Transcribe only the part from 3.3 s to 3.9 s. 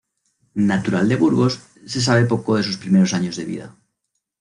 de vida.